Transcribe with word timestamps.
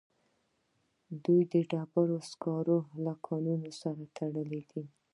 دوی 1.23 1.41
د 1.53 1.55
ډبرو 1.71 2.17
سکارو 2.29 2.77
له 3.05 3.13
کانونو 3.25 3.69
سره 3.81 4.01
تړلي 4.17 4.61
دي 4.71 4.83